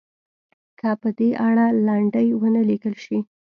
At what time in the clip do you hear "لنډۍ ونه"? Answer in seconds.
1.87-2.61